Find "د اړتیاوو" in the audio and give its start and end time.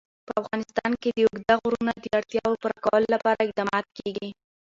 1.97-2.59